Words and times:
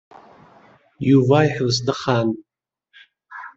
Yuba 1.09 1.37
yeḥbes 1.45 1.77
ddexxan. 1.81 2.29